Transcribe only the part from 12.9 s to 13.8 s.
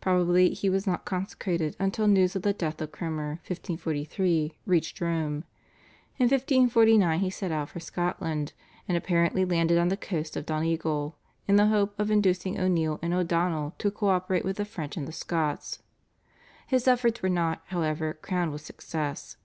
and O'Donnell